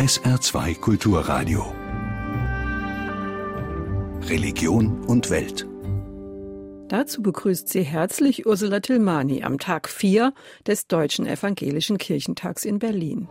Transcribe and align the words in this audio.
SR2 0.00 0.80
Kulturradio. 0.80 1.74
Religion 4.30 5.04
und 5.04 5.28
Welt. 5.28 5.66
Dazu 6.88 7.20
begrüßt 7.20 7.68
sie 7.68 7.82
herzlich 7.82 8.46
Ursula 8.46 8.80
Tilmani 8.80 9.42
am 9.42 9.58
Tag 9.58 9.90
4 9.90 10.32
des 10.66 10.86
Deutschen 10.86 11.26
Evangelischen 11.26 11.98
Kirchentags 11.98 12.64
in 12.64 12.78
Berlin. 12.78 13.28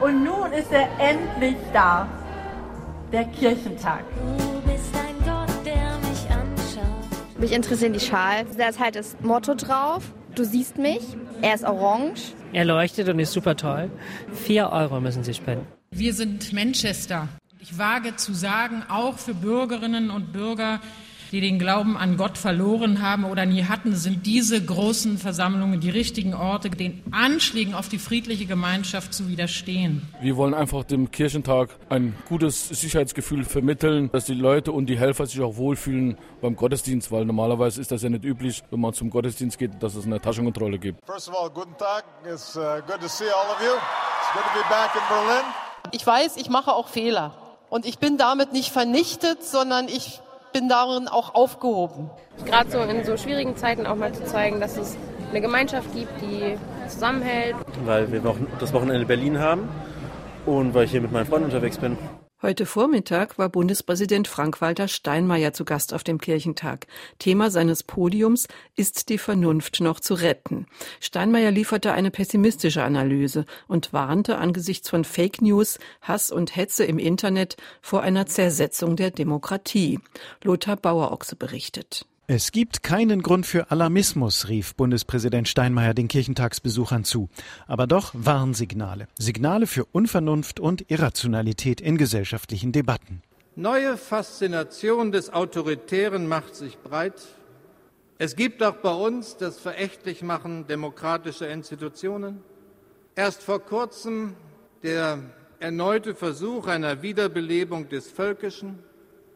Und 0.00 0.22
nun 0.22 0.52
ist 0.52 0.70
er 0.70 0.88
endlich 1.00 1.56
da, 1.72 2.06
der 3.10 3.24
Kirchentag. 3.24 4.04
Du 4.38 4.60
bist 4.70 4.94
ein 4.94 5.16
Gott, 5.24 5.66
der 5.66 5.98
mich 6.08 6.30
anschaut. 6.30 7.40
Mich 7.40 7.50
interessieren 7.50 7.92
die 7.92 7.98
Schals. 7.98 8.56
Da 8.56 8.68
ist 8.68 8.78
halt 8.78 8.94
das 8.94 9.16
Motto 9.20 9.56
drauf. 9.56 10.12
Du 10.36 10.44
siehst 10.44 10.78
mich. 10.78 11.02
Er 11.42 11.54
ist 11.54 11.64
orange. 11.64 12.34
Er 12.52 12.64
leuchtet 12.64 13.08
und 13.08 13.18
ist 13.18 13.32
super 13.32 13.56
toll. 13.56 13.90
Vier 14.32 14.70
Euro 14.70 15.00
müssen 15.00 15.24
Sie 15.24 15.34
spenden. 15.34 15.66
Wir 15.90 16.14
sind 16.14 16.52
Manchester. 16.52 17.28
Ich 17.58 17.76
wage 17.78 18.14
zu 18.14 18.32
sagen, 18.32 18.84
auch 18.88 19.18
für 19.18 19.34
Bürgerinnen 19.34 20.10
und 20.10 20.32
Bürger, 20.32 20.80
die 21.32 21.40
den 21.40 21.58
Glauben 21.58 21.96
an 21.96 22.18
Gott 22.18 22.36
verloren 22.36 23.00
haben 23.00 23.24
oder 23.24 23.46
nie 23.46 23.64
hatten, 23.64 23.96
sind 23.96 24.26
diese 24.26 24.62
großen 24.62 25.16
Versammlungen 25.16 25.80
die 25.80 25.88
richtigen 25.88 26.34
Orte, 26.34 26.68
den 26.68 27.02
Anschlägen 27.10 27.74
auf 27.74 27.88
die 27.88 27.98
friedliche 27.98 28.44
Gemeinschaft 28.44 29.14
zu 29.14 29.28
widerstehen. 29.28 30.06
Wir 30.20 30.36
wollen 30.36 30.52
einfach 30.52 30.84
dem 30.84 31.10
Kirchentag 31.10 31.70
ein 31.88 32.14
gutes 32.28 32.68
Sicherheitsgefühl 32.68 33.44
vermitteln, 33.44 34.10
dass 34.12 34.26
die 34.26 34.34
Leute 34.34 34.72
und 34.72 34.86
die 34.86 34.98
Helfer 34.98 35.24
sich 35.24 35.40
auch 35.40 35.56
wohlfühlen 35.56 36.18
beim 36.42 36.54
Gottesdienst, 36.54 37.10
weil 37.10 37.24
normalerweise 37.24 37.80
ist 37.80 37.90
das 37.90 38.02
ja 38.02 38.10
nicht 38.10 38.24
üblich, 38.24 38.62
wenn 38.70 38.80
man 38.80 38.92
zum 38.92 39.08
Gottesdienst 39.08 39.58
geht, 39.58 39.82
dass 39.82 39.94
es 39.94 40.04
eine 40.04 40.20
Taschenkontrolle 40.20 40.78
gibt. 40.78 40.98
First 41.06 41.30
of 41.30 41.34
all, 41.40 41.48
guten 41.48 41.76
Tag. 41.78 42.04
It's 42.30 42.56
uh, 42.56 42.82
good 42.86 43.00
to 43.00 43.08
see 43.08 43.24
all 43.24 43.50
of 43.50 43.60
you. 43.62 43.72
It's 43.72 44.32
good 44.34 44.44
to 44.44 44.52
be 44.52 44.68
back 44.68 44.90
in 44.94 45.02
Berlin. 45.08 45.44
Ich 45.92 46.06
weiß, 46.06 46.36
ich 46.36 46.50
mache 46.50 46.72
auch 46.72 46.88
Fehler. 46.88 47.34
Und 47.70 47.86
ich 47.86 47.98
bin 47.98 48.18
damit 48.18 48.52
nicht 48.52 48.70
vernichtet, 48.70 49.42
sondern 49.42 49.88
ich 49.88 50.20
bin 50.52 50.68
darin 50.68 51.08
auch 51.08 51.34
aufgehoben. 51.34 52.10
Gerade 52.44 52.70
so 52.70 52.80
in 52.80 53.04
so 53.04 53.16
schwierigen 53.16 53.56
Zeiten 53.56 53.86
auch 53.86 53.96
mal 53.96 54.12
zu 54.12 54.24
zeigen, 54.24 54.60
dass 54.60 54.76
es 54.76 54.96
eine 55.30 55.40
Gemeinschaft 55.40 55.92
gibt, 55.94 56.12
die 56.20 56.56
zusammenhält. 56.88 57.56
Weil 57.84 58.12
wir 58.12 58.22
das 58.60 58.72
Wochenende 58.72 59.02
in 59.02 59.06
Berlin 59.06 59.38
haben 59.38 59.68
und 60.46 60.74
weil 60.74 60.84
ich 60.84 60.90
hier 60.90 61.00
mit 61.00 61.12
meinen 61.12 61.26
Freunden 61.26 61.46
unterwegs 61.46 61.78
bin. 61.78 61.96
Heute 62.42 62.66
Vormittag 62.66 63.38
war 63.38 63.48
Bundespräsident 63.48 64.26
Frank-Walter 64.26 64.88
Steinmeier 64.88 65.52
zu 65.52 65.64
Gast 65.64 65.94
auf 65.94 66.02
dem 66.02 66.18
Kirchentag. 66.18 66.88
Thema 67.20 67.52
seines 67.52 67.84
Podiums 67.84 68.48
ist 68.74 69.10
die 69.10 69.18
Vernunft 69.18 69.80
noch 69.80 70.00
zu 70.00 70.14
retten. 70.14 70.66
Steinmeier 70.98 71.52
lieferte 71.52 71.92
eine 71.92 72.10
pessimistische 72.10 72.82
Analyse 72.82 73.44
und 73.68 73.92
warnte 73.92 74.38
angesichts 74.38 74.90
von 74.90 75.04
Fake 75.04 75.40
News, 75.40 75.78
Hass 76.00 76.32
und 76.32 76.56
Hetze 76.56 76.82
im 76.84 76.98
Internet 76.98 77.56
vor 77.80 78.02
einer 78.02 78.26
Zersetzung 78.26 78.96
der 78.96 79.12
Demokratie. 79.12 80.00
Lothar 80.42 80.74
Bauerochse 80.74 81.36
berichtet. 81.36 82.06
Es 82.34 82.50
gibt 82.50 82.82
keinen 82.82 83.20
Grund 83.20 83.44
für 83.44 83.70
Alarmismus, 83.70 84.48
rief 84.48 84.74
Bundespräsident 84.74 85.48
Steinmeier 85.48 85.92
den 85.92 86.08
Kirchentagsbesuchern 86.08 87.04
zu. 87.04 87.28
Aber 87.66 87.86
doch 87.86 88.12
Warnsignale. 88.14 89.06
Signale 89.18 89.66
für 89.66 89.84
Unvernunft 89.92 90.58
und 90.58 90.90
Irrationalität 90.90 91.82
in 91.82 91.98
gesellschaftlichen 91.98 92.72
Debatten. 92.72 93.20
Neue 93.54 93.98
Faszination 93.98 95.12
des 95.12 95.30
Autoritären 95.30 96.26
macht 96.26 96.54
sich 96.54 96.78
breit. 96.78 97.20
Es 98.16 98.34
gibt 98.34 98.62
auch 98.62 98.76
bei 98.76 98.94
uns 98.94 99.36
das 99.36 99.58
Verächtlichmachen 99.58 100.66
demokratischer 100.66 101.50
Institutionen. 101.50 102.40
Erst 103.14 103.42
vor 103.42 103.60
kurzem 103.60 104.36
der 104.82 105.18
erneute 105.60 106.14
Versuch 106.14 106.66
einer 106.66 107.02
Wiederbelebung 107.02 107.90
des 107.90 108.10
Völkischen. 108.10 108.78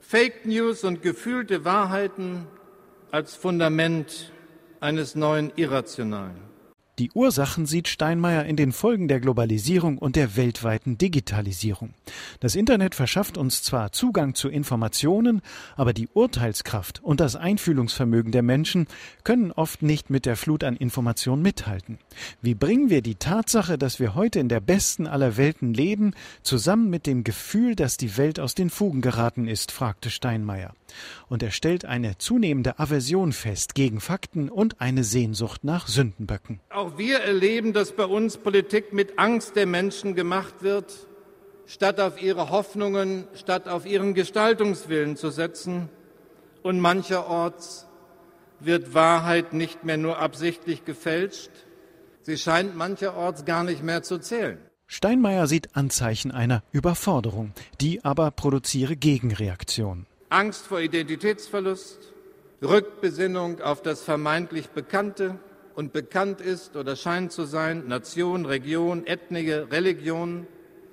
Fake 0.00 0.47
News 0.47 0.83
und 0.83 1.02
gefühlte 1.02 1.67
Wahrheiten 1.67 2.46
als 3.11 3.34
Fundament 3.34 4.33
eines 4.80 5.14
neuen 5.14 5.52
Irrationalen. 5.56 6.46
Die 6.98 7.11
Ursachen 7.12 7.67
sieht 7.67 7.89
Steinmeier 7.89 8.46
in 8.46 8.56
den 8.56 8.72
Folgen 8.72 9.06
der 9.06 9.20
Globalisierung 9.20 9.98
und 9.98 10.17
der 10.17 10.34
weltweiten 10.34 10.96
Digitalisierung. 10.96 11.92
Das 12.40 12.55
Internet 12.55 12.94
verschafft 12.94 13.36
uns 13.36 13.62
zwar 13.62 13.92
Zugang 13.92 14.34
zu 14.34 14.48
Informationen, 14.48 15.42
aber 15.77 15.92
die 15.92 16.08
Urteilskraft 16.14 17.05
und 17.05 17.20
das 17.20 17.36
Einfühlungsvermögen 17.36 18.33
der 18.33 18.42
Menschen 18.42 18.86
können 19.24 19.52
oft 19.52 19.83
nicht 19.83 20.08
mit 20.08 20.24
der 20.24 20.36
Flut 20.36 20.64
an 20.64 20.74
Informationen 20.74 21.42
mithalten. 21.42 21.98
Wie 22.40 22.55
bringen 22.55 22.88
wir 22.88 23.02
die 23.02 23.17
Tatsache, 23.17 23.77
dass 23.77 24.00
wir 24.00 24.14
heute 24.14 24.40
in 24.40 24.48
der 24.48 24.61
besten 24.61 25.06
aller 25.06 25.36
Welten 25.36 25.74
leben, 25.74 26.14
zusammen 26.42 26.88
mit 26.88 27.06
dem 27.06 27.24
Gefühl, 27.24 27.74
dass 27.74 27.98
die 27.98 28.17
Welt 28.17 28.40
aus 28.40 28.55
den 28.55 28.70
Fugen 28.70 29.02
geraten 29.02 29.48
ist, 29.48 29.70
fragte 29.70 30.08
Steinmeier. 30.08 30.73
Und 31.29 31.42
er 31.42 31.51
stellt 31.51 31.85
eine 31.85 32.19
zunehmende 32.19 32.79
Aversion 32.79 33.33
fest 33.33 33.74
gegen 33.74 34.01
Fakten 34.01 34.48
und 34.48 34.80
eine 34.80 35.05
Sehnsucht 35.05 35.64
nach 35.64 35.89
Sündenböcken. 35.89 36.61
Auch 36.70 36.98
wir 36.98 37.20
erleben, 37.20 37.73
dass 37.73 37.92
bei 37.92 38.05
uns 38.05 38.36
Politik 38.36 38.92
mit 38.92 39.19
Angst 39.19 39.57
der 39.57 39.67
Menschen 39.67 40.14
gemacht 40.14 40.63
wird, 40.63 40.92
statt 41.67 42.01
auf 42.01 42.23
ihre 42.23 42.51
Hoffnungen, 42.51 43.27
statt 43.35 43.69
auf 43.69 43.86
ihren 43.86 44.14
Gestaltungswillen 44.14 45.17
zu 45.17 45.30
setzen. 45.30 45.89
Und 46.63 46.80
mancherorts 46.80 47.86
wird 48.61 48.95
Wahrheit 48.95 49.53
nicht 49.53 49.85
mehr 49.85 49.97
nur 49.97 50.18
absichtlich 50.18 50.85
gefälscht, 50.85 51.51
sie 52.23 52.39
scheint 52.39 52.77
mancherorts 52.77 53.45
gar 53.45 53.64
nicht 53.64 53.83
mehr 53.83 54.03
zu 54.03 54.18
zählen. 54.18 54.58
Steinmeier 54.89 55.47
sieht 55.47 55.77
Anzeichen 55.77 56.30
einer 56.30 56.63
Überforderung, 56.70 57.53
die 57.80 58.05
aber 58.05 58.30
produziere 58.30 58.97
Gegenreaktion. 58.97 60.07
Angst 60.29 60.67
vor 60.67 60.81
Identitätsverlust, 60.81 62.13
Rückbesinnung 62.63 63.61
auf 63.61 63.83
das 63.83 64.03
vermeintlich 64.03 64.70
Bekannte 64.70 65.39
und 65.75 65.92
bekannt 65.92 66.41
ist 66.41 66.75
oder 66.77 66.97
scheint 66.97 67.33
zu 67.33 67.45
sein, 67.45 67.87
Nation, 67.87 68.47
Region, 68.47 69.07
Ethnie, 69.07 69.51
Religion. 69.51 70.47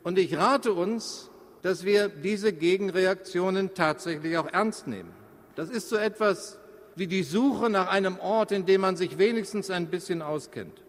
Und 0.04 0.20
ich 0.20 0.38
rate 0.38 0.74
uns, 0.74 1.32
dass 1.62 1.86
wir 1.86 2.10
diese 2.10 2.54
Gegenreaktionen 2.54 3.74
tatsächlich 3.74 4.38
auch 4.38 4.52
ernst 4.52 4.88
nehmen. 4.88 5.14
Das 5.56 5.70
ist 5.70 5.90
so 5.90 5.96
etwas 5.96 6.60
wie 6.96 7.08
die 7.08 7.24
Suche 7.24 7.70
nach 7.70 7.88
einem 7.88 8.20
Ort, 8.20 8.52
in 8.52 8.66
dem 8.66 8.82
man 8.82 8.98
sich 8.98 9.18
wenigstens 9.18 9.70
ein 9.70 9.88
bisschen 9.88 10.22
auskennt. 10.22 10.84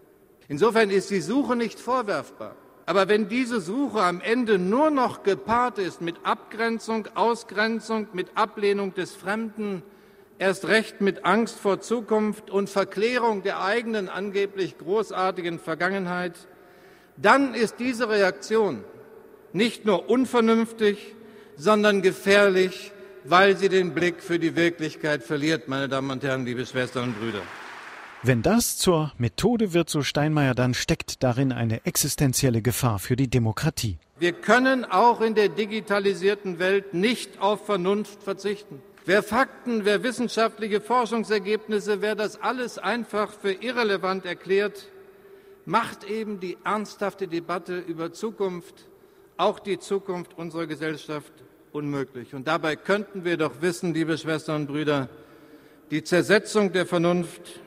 Insofern 0.48 0.90
ist 0.90 1.10
die 1.10 1.20
Suche 1.20 1.56
nicht 1.56 1.80
vorwerfbar. 1.80 2.56
Aber 2.86 3.08
wenn 3.08 3.28
diese 3.28 3.60
Suche 3.60 4.02
am 4.02 4.20
Ende 4.20 4.58
nur 4.58 4.90
noch 4.90 5.22
gepaart 5.22 5.78
ist 5.78 6.02
mit 6.02 6.16
Abgrenzung, 6.22 7.08
Ausgrenzung, 7.14 8.08
mit 8.12 8.28
Ablehnung 8.34 8.92
des 8.94 9.14
Fremden, 9.14 9.82
erst 10.38 10.68
recht 10.68 11.00
mit 11.00 11.24
Angst 11.24 11.58
vor 11.58 11.80
Zukunft 11.80 12.50
und 12.50 12.68
Verklärung 12.68 13.42
der 13.42 13.62
eigenen 13.62 14.08
angeblich 14.08 14.76
großartigen 14.76 15.58
Vergangenheit, 15.58 16.34
dann 17.16 17.54
ist 17.54 17.76
diese 17.78 18.08
Reaktion 18.08 18.84
nicht 19.52 19.86
nur 19.86 20.10
unvernünftig, 20.10 21.14
sondern 21.56 22.02
gefährlich, 22.02 22.92
weil 23.24 23.56
sie 23.56 23.68
den 23.68 23.94
Blick 23.94 24.22
für 24.22 24.38
die 24.38 24.56
Wirklichkeit 24.56 25.22
verliert, 25.22 25.68
meine 25.68 25.88
Damen 25.88 26.10
und 26.10 26.22
Herren, 26.22 26.44
liebe 26.44 26.66
Schwestern 26.66 27.04
und 27.04 27.20
Brüder. 27.20 27.40
Wenn 28.26 28.40
das 28.40 28.78
zur 28.78 29.12
Methode 29.18 29.74
wird, 29.74 29.90
so 29.90 30.02
Steinmeier, 30.02 30.54
dann 30.54 30.72
steckt 30.72 31.22
darin 31.22 31.52
eine 31.52 31.84
existenzielle 31.84 32.62
Gefahr 32.62 32.98
für 32.98 33.16
die 33.16 33.28
Demokratie. 33.28 33.98
Wir 34.18 34.32
können 34.32 34.86
auch 34.86 35.20
in 35.20 35.34
der 35.34 35.50
digitalisierten 35.50 36.58
Welt 36.58 36.94
nicht 36.94 37.38
auf 37.42 37.66
Vernunft 37.66 38.22
verzichten. 38.22 38.80
Wer 39.04 39.22
Fakten, 39.22 39.84
wer 39.84 40.02
wissenschaftliche 40.02 40.80
Forschungsergebnisse, 40.80 42.00
wer 42.00 42.14
das 42.14 42.40
alles 42.40 42.78
einfach 42.78 43.30
für 43.30 43.52
irrelevant 43.52 44.24
erklärt, 44.24 44.88
macht 45.66 46.04
eben 46.04 46.40
die 46.40 46.56
ernsthafte 46.64 47.28
Debatte 47.28 47.76
über 47.76 48.14
Zukunft, 48.14 48.86
auch 49.36 49.58
die 49.58 49.78
Zukunft 49.78 50.32
unserer 50.38 50.66
Gesellschaft, 50.66 51.32
unmöglich. 51.72 52.34
Und 52.34 52.48
dabei 52.48 52.76
könnten 52.76 53.26
wir 53.26 53.36
doch 53.36 53.60
wissen, 53.60 53.92
liebe 53.92 54.16
Schwestern 54.16 54.62
und 54.62 54.68
Brüder, 54.68 55.10
die 55.90 56.02
Zersetzung 56.02 56.72
der 56.72 56.86
Vernunft 56.86 57.60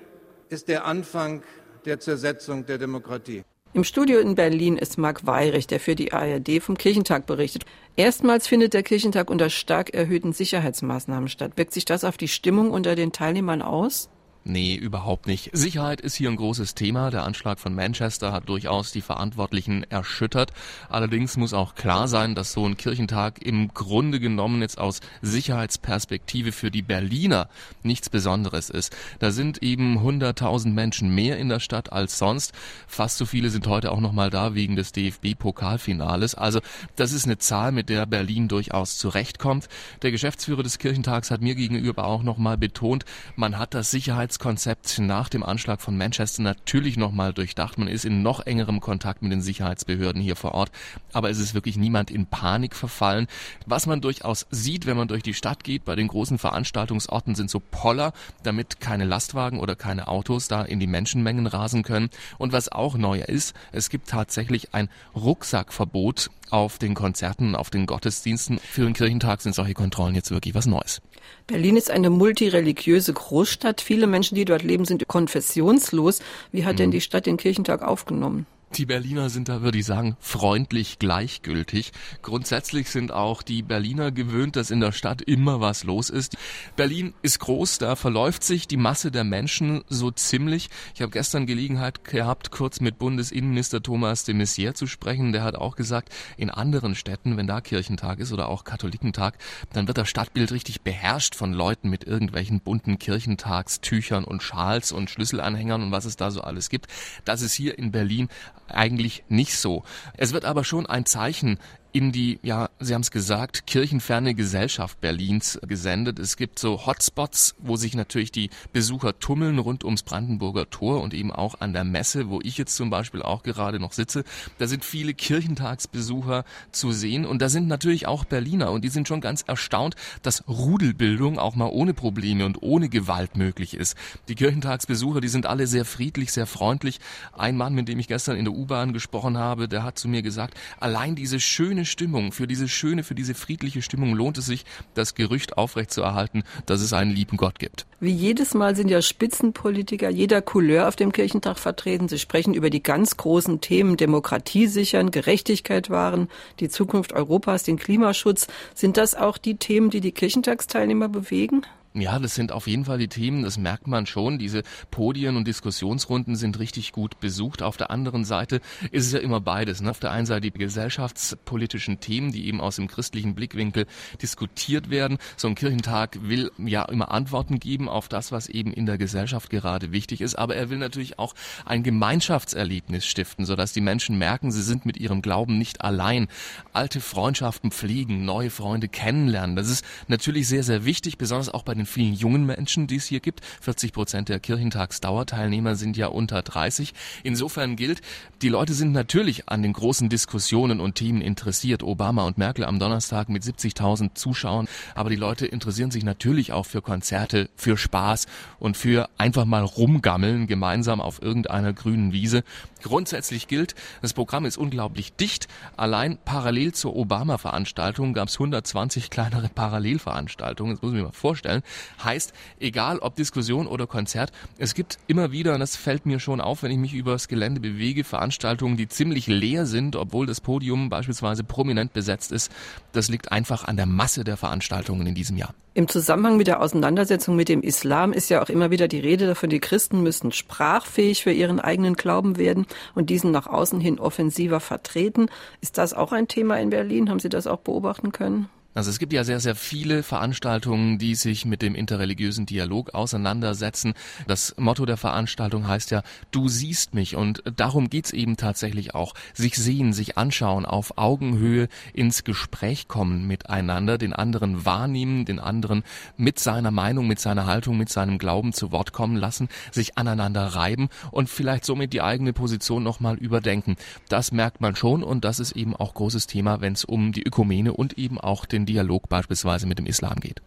ist 0.50 0.68
der 0.68 0.86
Anfang 0.86 1.44
der 1.86 2.00
Zersetzung 2.00 2.66
der 2.66 2.78
Demokratie. 2.78 3.44
Im 3.74 3.84
Studio 3.84 4.20
in 4.20 4.36
Berlin 4.36 4.78
ist 4.78 4.98
Marc 4.98 5.28
Weirich, 5.28 5.68
der 5.68 5.80
für 5.80 5.96
die 5.96 6.14
ARD 6.14 6.62
vom 6.62 6.78
Kirchentag 6.78 7.26
berichtet. 7.26 7.66
Erstmals 7.96 8.48
findet 8.48 8.74
der 8.74 8.82
Kirchentag 8.82 9.30
unter 9.30 9.50
stark 9.50 9.94
erhöhten 9.94 10.34
Sicherheitsmaßnahmen 10.34 11.30
statt. 11.30 11.52
Wirkt 11.58 11.74
sich 11.74 11.86
das 11.86 12.04
auf 12.04 12.18
die 12.18 12.28
Stimmung 12.28 12.72
unter 12.72 12.96
den 12.96 13.12
Teilnehmern 13.12 13.62
aus? 13.62 14.10
Nee, 14.50 14.76
überhaupt 14.76 15.28
nicht. 15.28 15.50
Sicherheit 15.52 16.00
ist 16.00 16.16
hier 16.16 16.30
ein 16.30 16.38
großes 16.38 16.74
Thema. 16.74 17.12
Der 17.12 17.26
Anschlag 17.26 17.60
von 17.60 17.76
Manchester 17.76 18.32
hat 18.32 18.48
durchaus 18.48 18.94
die 18.94 19.02
Verantwortlichen 19.02 19.84
erschüttert. 19.84 20.54
Allerdings 20.88 21.36
muss 21.36 21.52
auch 21.52 21.76
klar 21.76 22.08
sein, 22.08 22.34
dass 22.34 22.54
so 22.54 22.66
ein 22.66 22.78
Kirchentag 22.78 23.42
im 23.42 23.74
Grunde 23.74 24.22
genommen 24.22 24.62
jetzt 24.62 24.78
aus 24.78 25.02
Sicherheitsperspektive 25.22 26.54
für 26.54 26.72
die 26.72 26.82
Berliner 26.82 27.50
nichts 27.84 28.10
Besonderes 28.10 28.70
ist. 28.70 28.96
Da 29.20 29.32
sind 29.32 29.62
eben 29.64 29.98
100.000 29.98 30.70
Menschen 30.70 31.14
mehr 31.14 31.38
in 31.38 31.50
der 31.50 31.60
Stadt 31.60 31.92
als 31.92 32.18
sonst. 32.18 32.54
Fast 32.88 33.18
so 33.18 33.26
viele 33.26 33.50
sind 33.50 33.68
heute 33.68 33.92
auch 33.92 34.00
noch 34.00 34.14
mal 34.14 34.30
da 34.30 34.56
wegen 34.56 34.78
des 34.78 34.94
DFB-Pokalfinales. 34.94 36.36
Also 36.36 36.62
das 36.96 37.12
ist 37.12 37.26
eine 37.26 37.38
Zahl, 37.38 37.74
mit 37.74 37.90
der 37.90 38.06
Berlin 38.06 38.48
durchaus 38.48 38.98
zurechtkommt. 38.98 39.68
Der 40.04 40.12
Geschäftsführer 40.12 40.64
des 40.64 40.80
Kirchentags 40.80 41.32
hat 41.32 41.42
mir 41.42 41.56
gegenüber 41.56 42.06
auch 42.06 42.24
noch 42.24 42.38
mal 42.38 42.58
betont, 42.58 43.04
man 43.36 43.58
hat 43.58 43.74
das 43.74 43.92
Sicherheits 43.92 44.37
Sicherheitskonzept 44.38 45.00
nach 45.00 45.30
dem 45.30 45.44
Anschlag 45.44 45.82
von 45.82 45.98
Manchester 45.98 46.44
natürlich 46.44 46.96
nochmal 46.96 47.34
durchdacht. 47.34 47.80
Man 47.80 47.88
ist 47.88 48.06
in 48.06 48.22
noch 48.22 48.46
engerem 48.46 48.80
Kontakt 48.80 49.24
mit 49.24 49.32
den 49.32 49.42
Sicherheitsbehörden 49.42 50.22
hier 50.22 50.36
vor 50.36 50.54
Ort, 50.54 50.72
aber 51.12 51.30
es 51.32 51.40
ist 51.40 51.56
wirklich 51.56 51.76
niemand 51.76 52.12
in 52.12 52.28
Panik 52.28 52.76
verfallen. 52.76 53.28
Was 53.66 53.88
man 53.88 54.00
durchaus 54.00 54.46
sieht, 54.52 54.86
wenn 54.86 54.98
man 54.98 55.08
durch 55.08 55.24
die 55.24 55.34
Stadt 55.34 55.64
geht, 55.64 55.86
bei 55.86 55.96
den 55.96 56.08
großen 56.08 56.38
Veranstaltungsorten 56.38 57.34
sind 57.34 57.50
so 57.50 57.60
Poller, 57.60 58.14
damit 58.44 58.80
keine 58.80 59.06
Lastwagen 59.06 59.60
oder 59.60 59.76
keine 59.76 60.08
Autos 60.08 60.48
da 60.48 60.62
in 60.62 60.80
die 60.80 60.88
Menschenmengen 60.88 61.48
rasen 61.48 61.82
können. 61.82 62.10
Und 62.38 62.54
was 62.54 62.72
auch 62.72 62.96
neu 62.96 63.20
ist, 63.20 63.56
es 63.72 63.90
gibt 63.90 64.08
tatsächlich 64.08 64.74
ein 64.76 64.90
Rucksackverbot 65.16 66.30
auf 66.50 66.78
den 66.78 66.94
Konzerten, 66.94 67.56
auf 67.56 67.70
den 67.70 67.86
Gottesdiensten. 67.86 68.60
Für 68.60 68.84
den 68.84 68.94
Kirchentag 68.94 69.42
sind 69.42 69.56
solche 69.56 69.74
Kontrollen 69.74 70.16
jetzt 70.16 70.32
wirklich 70.32 70.56
was 70.56 70.66
Neues. 70.66 71.02
Berlin 71.46 71.78
ist 71.78 71.92
eine 71.92 72.10
multireligiöse 72.10 73.14
Großstadt. 73.14 73.82
Viele 73.82 74.08
Menschen, 74.08 74.36
die 74.36 74.46
dort 74.46 74.64
leben, 74.64 74.86
sind 74.86 75.08
konfessionslos. 75.08 76.20
Wie 76.52 76.66
hat 76.66 76.80
denn 76.80 76.90
mhm. 76.90 76.92
die 76.92 77.02
Stadt 77.02 77.26
den 77.26 77.38
Kirchentag 77.38 77.82
aufgenommen? 77.82 78.46
Die 78.76 78.86
Berliner 78.86 79.30
sind 79.30 79.48
da, 79.48 79.62
würde 79.62 79.78
ich 79.78 79.86
sagen, 79.86 80.18
freundlich 80.20 81.00
gleichgültig. 81.00 81.94
Grundsätzlich 82.22 82.90
sind 82.90 83.14
auch 83.14 83.42
die 83.42 83.64
Berliner 83.64 84.12
gewöhnt, 84.12 84.58
dass 84.58 84.72
in 84.72 84.82
der 84.82 84.92
Stadt 84.92 85.22
immer 85.22 85.62
was 85.62 85.86
los 85.86 86.10
ist. 86.10 86.38
Berlin 86.76 87.14
ist 87.22 87.40
groß, 87.40 87.78
da 87.78 87.96
verläuft 87.96 88.44
sich 88.44 88.68
die 88.68 88.78
Masse 88.78 89.10
der 89.10 89.24
Menschen 89.24 89.84
so 89.88 90.12
ziemlich. 90.12 90.70
Ich 90.94 91.02
habe 91.02 91.12
gestern 91.12 91.46
Gelegenheit 91.48 92.04
gehabt, 92.04 92.52
kurz 92.52 92.82
mit 92.82 93.00
Bundesinnenminister 93.00 93.82
Thomas 93.82 94.26
de 94.26 94.36
Maizière 94.36 94.74
zu 94.74 94.86
sprechen. 94.86 95.32
Der 95.32 95.44
hat 95.44 95.56
auch 95.56 95.78
gesagt, 95.78 96.14
in 96.36 96.50
anderen 96.50 96.94
Städten, 96.94 97.38
wenn 97.38 97.48
da 97.48 97.62
Kirchentag 97.62 98.20
ist 98.20 98.34
oder 98.34 98.50
auch 98.50 98.66
Katholikentag, 98.66 99.38
dann 99.72 99.88
wird 99.88 99.98
das 99.98 100.10
Stadtbild 100.10 100.52
richtig 100.52 100.82
beherrscht 100.82 101.36
von 101.36 101.54
Leuten 101.54 101.90
mit 101.90 102.04
irgendwelchen 102.04 102.60
bunten 102.60 103.00
Kirchentagstüchern 103.00 104.26
und 104.26 104.44
Schals 104.44 104.92
und 104.92 105.10
Schlüsselanhängern 105.10 105.82
und 105.82 105.92
was 105.92 106.06
es 106.06 106.18
da 106.18 106.32
so 106.32 106.42
alles 106.42 106.70
gibt. 106.70 106.88
Das 107.24 107.42
ist 107.42 107.54
hier 107.54 107.80
in 107.80 107.92
Berlin 107.92 108.28
eigentlich 108.70 109.24
nicht 109.30 109.58
so. 109.58 109.84
Es 110.16 110.34
wird 110.34 110.46
aber 110.46 110.64
schon 110.64 110.86
ein 110.86 111.06
Zeichen 111.06 111.60
in 111.98 112.12
die, 112.12 112.40
ja, 112.44 112.70
Sie 112.80 112.94
haben 112.94 113.02
es 113.02 113.10
gesagt, 113.10 113.66
kirchenferne 113.66 114.36
Gesellschaft 114.36 115.02
Berlins 115.02 115.60
gesendet. 115.66 116.20
Es 116.20 116.38
gibt 116.38 116.60
so 116.60 116.86
Hotspots, 116.86 117.56
wo 117.58 117.76
sich 117.76 117.96
natürlich 117.96 118.32
die 118.32 118.52
Besucher 118.72 119.18
tummeln 119.18 119.58
rund 119.58 119.84
ums 119.84 120.04
Brandenburger 120.04 120.70
Tor 120.70 121.02
und 121.02 121.16
eben 121.16 121.32
auch 121.32 121.60
an 121.60 121.74
der 121.74 121.84
Messe, 121.84 122.30
wo 122.30 122.40
ich 122.44 122.60
jetzt 122.60 122.76
zum 122.76 122.92
Beispiel 122.92 123.24
auch 123.24 123.42
gerade 123.42 123.80
noch 123.80 123.94
sitze. 123.94 124.26
Da 124.60 124.68
sind 124.68 124.86
viele 124.86 125.16
Kirchentagsbesucher 125.16 126.46
zu 126.72 126.92
sehen 126.92 127.26
und 127.26 127.42
da 127.42 127.50
sind 127.50 127.68
natürlich 127.68 128.06
auch 128.06 128.26
Berliner 128.26 128.72
und 128.72 128.84
die 128.84 128.90
sind 128.90 129.08
schon 129.08 129.20
ganz 129.20 129.42
erstaunt, 129.42 129.96
dass 130.22 130.48
Rudelbildung 130.48 131.40
auch 131.40 131.56
mal 131.56 131.72
ohne 131.72 131.96
Probleme 131.96 132.46
und 132.46 132.62
ohne 132.62 132.90
Gewalt 132.90 133.38
möglich 133.38 133.74
ist. 133.74 133.98
Die 134.28 134.36
Kirchentagsbesucher, 134.36 135.20
die 135.20 135.30
sind 135.30 135.48
alle 135.48 135.66
sehr 135.66 135.84
friedlich, 135.84 136.32
sehr 136.32 136.46
freundlich. 136.46 137.00
Ein 137.34 137.58
Mann, 137.58 137.74
mit 137.74 137.88
dem 137.88 137.98
ich 137.98 138.08
gestern 138.08 138.38
in 138.38 138.46
der 138.46 138.54
U-Bahn 138.54 138.94
gesprochen 138.94 139.36
habe, 139.36 139.68
der 139.68 139.82
hat 139.82 139.98
zu 139.98 140.08
mir 140.08 140.22
gesagt, 140.22 140.54
allein 140.80 141.16
diese 141.16 141.40
schöne 141.40 141.87
Stimmung, 141.88 142.32
für 142.32 142.46
diese 142.46 142.68
schöne, 142.68 143.02
für 143.04 143.16
diese 143.16 143.34
friedliche 143.34 143.82
Stimmung 143.82 144.14
lohnt 144.14 144.38
es 144.38 144.46
sich, 144.46 144.66
das 144.94 145.16
Gerücht 145.16 145.58
aufrechtzuerhalten, 145.58 146.44
dass 146.68 146.82
es 146.82 146.94
einen 146.94 147.10
lieben 147.10 147.38
Gott 147.38 147.58
gibt. 147.58 147.88
Wie 148.00 148.12
jedes 148.12 148.54
Mal 148.54 148.76
sind 148.76 148.90
ja 148.90 149.02
Spitzenpolitiker 149.02 150.10
jeder 150.10 150.44
Couleur 150.44 150.88
auf 150.88 150.96
dem 150.96 151.12
Kirchentag 151.12 151.58
vertreten. 151.58 152.08
Sie 152.08 152.20
sprechen 152.20 152.54
über 152.54 152.70
die 152.70 152.84
ganz 152.84 153.18
großen 153.18 153.60
Themen 153.60 153.98
Demokratie 153.98 154.68
sichern, 154.68 155.10
Gerechtigkeit 155.10 155.90
wahren, 155.90 156.30
die 156.60 156.70
Zukunft 156.70 157.14
Europas, 157.14 157.64
den 157.64 157.78
Klimaschutz. 157.78 158.48
Sind 158.76 158.98
das 158.98 159.16
auch 159.16 159.40
die 159.40 159.56
Themen, 159.56 159.90
die 159.90 160.02
die 160.02 160.12
Kirchentagsteilnehmer 160.12 161.10
bewegen? 161.10 161.66
Ja, 162.00 162.20
das 162.20 162.36
sind 162.36 162.52
auf 162.52 162.68
jeden 162.68 162.86
Fall 162.86 163.00
die 163.00 163.08
Themen, 163.08 163.42
das 163.42 163.58
merkt 163.58 163.88
man 163.88 164.06
schon. 164.06 164.38
Diese 164.38 164.62
Podien 164.92 165.36
und 165.36 165.48
Diskussionsrunden 165.48 166.36
sind 166.36 166.60
richtig 166.60 166.92
gut 166.92 167.20
besucht. 167.20 167.64
Auf 167.64 167.76
der 167.76 167.90
anderen 167.90 168.24
Seite 168.24 168.62
ist 168.92 169.08
es 169.08 169.14
ja 169.14 169.20
immer 169.20 169.42
beides. 169.42 169.82
Ne? 169.82 169.90
Auf 169.90 170.00
der 170.00 170.12
einen 170.12 170.28
Seite 170.28 170.42
die 170.42 170.52
gesellschaftspolitischen 170.52 172.00
Themen, 172.00 172.32
die 172.32 172.46
eben 172.46 172.62
aus 172.62 172.76
dem 172.76 172.88
christlichen 172.88 173.34
Blickwinkel 173.34 173.88
diskutiert 174.22 174.92
werden. 174.92 175.18
So 175.38 175.48
ein 175.48 175.56
Kirchentag 175.56 176.20
will 176.22 176.52
ja 176.60 176.84
immer 176.86 177.10
Antworten 177.10 177.60
geben 177.60 177.90
auf 177.90 178.10
das, 178.10 178.32
was 178.32 178.48
eben 178.48 178.74
in 178.74 178.86
der 178.86 179.00
Gesellschaft 179.00 179.50
gerade 179.50 179.92
wichtig 179.92 180.22
ist. 180.22 180.38
Aber 180.38 180.56
er 180.56 180.70
will 180.70 180.78
natürlich 180.78 181.18
auch 181.18 181.34
ein 181.66 181.82
Gemeinschaftserlebnis 181.82 183.08
stiften, 183.08 183.46
sodass 183.46 183.74
die 183.74 183.82
Menschen 183.82 184.20
merken, 184.20 184.52
sie 184.52 184.62
sind 184.62 184.86
mit 184.86 184.98
ihrem 184.98 185.24
Glauben 185.24 185.58
nicht 185.58 185.82
allein. 185.82 186.28
Alte 186.74 187.02
Freundschaften 187.02 187.72
pflegen, 187.72 188.24
neue 188.24 188.52
Freunde 188.52 188.88
kennenlernen. 188.88 189.56
Das 189.56 189.68
ist 189.68 189.84
natürlich 190.08 190.48
sehr, 190.48 190.64
sehr 190.64 190.86
wichtig, 190.86 191.18
besonders 191.18 191.50
auch 191.50 191.64
bei 191.64 191.74
den 191.74 191.87
vielen 191.88 192.14
jungen 192.14 192.46
Menschen, 192.46 192.88
die 192.88 192.98
es 192.98 193.06
hier 193.06 193.20
gibt. 193.20 193.42
40 193.62 193.94
Prozent 193.94 194.30
der 194.30 194.40
Kirchentagsdauerteilnehmer 194.40 195.76
sind 195.76 195.98
ja 195.98 196.08
unter 196.08 196.42
30. 196.42 196.94
Insofern 197.24 197.76
gilt, 197.76 198.02
die 198.42 198.50
Leute 198.50 198.74
sind 198.74 198.92
natürlich 198.92 199.50
an 199.50 199.64
den 199.64 199.74
großen 199.74 200.10
Diskussionen 200.10 200.80
und 200.80 200.96
Themen 200.96 201.22
interessiert. 201.22 201.84
Obama 201.84 202.26
und 202.26 202.38
Merkel 202.38 202.66
am 202.66 202.80
Donnerstag 202.80 203.30
mit 203.30 203.44
70.000 203.44 204.14
Zuschauern. 204.16 204.68
Aber 204.94 205.10
die 205.10 205.16
Leute 205.16 205.48
interessieren 205.48 205.92
sich 205.92 206.04
natürlich 206.04 206.52
auch 206.52 206.66
für 206.66 206.82
Konzerte, 206.82 207.50
für 207.56 207.78
Spaß 207.78 208.28
und 208.60 208.78
für 208.78 209.10
einfach 209.18 209.46
mal 209.46 209.64
rumgammeln 209.64 210.48
gemeinsam 210.48 211.02
auf 211.02 211.22
irgendeiner 211.22 211.74
grünen 211.74 212.12
Wiese. 212.14 212.44
Grundsätzlich 212.84 213.48
gilt, 213.48 213.76
das 214.02 214.14
Programm 214.14 214.46
ist 214.46 214.58
unglaublich 214.58 215.14
dicht. 215.14 215.48
Allein 215.78 216.18
parallel 216.24 216.74
zur 216.74 216.96
Obama-Veranstaltung 216.96 218.14
gab 218.14 218.28
es 218.28 218.36
120 218.36 219.10
kleinere 219.10 219.50
Parallelveranstaltungen. 219.50 220.76
Das 220.76 220.82
muss 220.82 220.92
ich 220.92 220.98
mir 220.98 221.06
mal 221.06 221.12
vorstellen. 221.12 221.64
Heißt, 222.04 222.34
egal 222.60 223.00
ob 223.00 223.16
Diskussion 223.16 223.68
oder 223.68 223.88
Konzert, 223.88 224.32
es 224.58 224.74
gibt 224.74 224.98
immer 225.08 225.32
wieder, 225.32 225.54
und 225.54 225.60
das 225.60 225.76
fällt 225.76 226.06
mir 226.06 226.20
schon 226.20 226.42
auf, 226.42 226.64
wenn 226.64 226.72
ich 226.72 226.78
mich 226.78 226.94
übers 226.94 227.28
Gelände 227.28 227.60
bewege, 227.60 228.04
Veranstaltungen, 228.04 228.78
die 228.78 228.88
ziemlich 228.88 229.28
leer 229.28 229.66
sind, 229.66 229.96
obwohl 229.96 230.26
das 230.26 230.42
Podium 230.42 230.90
beispielsweise 230.90 231.44
prominent 231.44 231.94
besetzt 231.94 232.32
ist. 232.32 232.52
Das 232.92 233.10
liegt 233.10 233.32
einfach 233.32 233.66
an 233.66 233.78
der 233.78 233.86
Masse 233.86 234.24
der 234.24 234.38
Veranstaltungen 234.38 235.08
in 235.08 235.16
diesem 235.16 235.38
Jahr. 235.38 235.54
Im 235.78 235.88
Zusammenhang 235.88 236.38
mit 236.38 236.48
der 236.48 236.60
Auseinandersetzung 236.60 237.36
mit 237.36 237.50
dem 237.50 237.62
Islam 237.62 238.12
ist 238.12 238.30
ja 238.30 238.42
auch 238.42 238.50
immer 238.50 238.72
wieder 238.72 238.88
die 238.88 239.00
Rede 239.00 239.28
davon, 239.28 239.52
die 239.52 239.60
Christen 239.60 240.02
müssten 240.02 240.32
sprachfähig 240.32 241.22
für 241.22 241.32
ihren 241.32 241.60
eigenen 241.60 241.94
Glauben 241.94 242.38
werden 242.38 242.66
und 242.96 243.12
diesen 243.12 243.30
nach 243.30 243.46
außen 243.46 243.80
hin 243.80 244.00
offensiver 244.00 244.60
vertreten. 244.60 245.28
Ist 245.62 245.78
das 245.78 245.94
auch 245.94 246.14
ein 246.14 246.28
Thema 246.28 246.60
in 246.60 246.72
Berlin? 246.72 247.12
Haben 247.12 247.20
Sie 247.20 247.30
das 247.30 247.46
auch 247.46 247.60
beobachten 247.60 248.12
können? 248.12 248.50
Also 248.78 248.92
es 248.92 249.00
gibt 249.00 249.12
ja 249.12 249.24
sehr, 249.24 249.40
sehr 249.40 249.56
viele 249.56 250.04
Veranstaltungen, 250.04 251.00
die 251.00 251.16
sich 251.16 251.46
mit 251.46 251.64
dem 251.64 251.74
interreligiösen 251.74 252.46
Dialog 252.46 252.94
auseinandersetzen. 252.94 253.96
Das 254.28 254.54
Motto 254.60 254.86
der 254.86 254.98
Veranstaltung 254.98 255.68
heißt 255.68 255.90
ja, 255.90 256.04
du 256.30 256.48
siehst 256.48 256.94
mich. 256.94 257.16
Und 257.16 257.42
darum 257.56 257.90
geht's 257.90 258.12
eben 258.12 258.38
tatsächlich 258.38 258.94
auch. 258.94 259.16
Sich 259.34 259.56
sehen, 259.56 259.94
sich 259.94 260.20
anschauen, 260.20 260.68
auf 260.68 261.00
Augenhöhe 261.00 261.70
ins 261.94 262.24
Gespräch 262.24 262.88
kommen 262.88 263.26
miteinander, 263.26 263.98
den 263.98 264.14
anderen 264.14 264.64
wahrnehmen, 264.64 265.26
den 265.26 265.40
anderen 265.40 265.82
mit 266.16 266.38
seiner 266.38 266.70
Meinung, 266.70 267.08
mit 267.08 267.20
seiner 267.20 267.48
Haltung, 267.48 267.80
mit 267.80 267.90
seinem 267.90 268.20
Glauben 268.20 268.54
zu 268.54 268.72
Wort 268.72 268.94
kommen 268.94 269.16
lassen, 269.16 269.50
sich 269.72 269.98
aneinander 269.98 270.46
reiben 270.46 270.90
und 271.10 271.32
vielleicht 271.32 271.66
somit 271.66 271.94
die 271.94 272.04
eigene 272.04 272.32
Position 272.32 272.84
nochmal 272.84 273.18
überdenken. 273.18 273.76
Das 274.08 274.32
merkt 274.32 274.62
man 274.62 274.76
schon 274.76 275.02
und 275.02 275.26
das 275.26 275.40
ist 275.40 275.54
eben 275.54 275.76
auch 275.76 275.96
großes 275.96 276.28
Thema, 276.28 276.62
wenn 276.62 276.74
es 276.74 276.86
um 276.86 277.12
die 277.12 277.24
Ökumene 277.24 277.74
und 277.74 277.98
eben 277.98 278.22
auch 278.22 278.46
den 278.46 278.67
Dialog 278.68 279.10
beispielsweise 279.10 279.66
mit 279.66 279.80
dem 279.80 279.88
Islam 279.88 280.20
geht. 280.20 280.42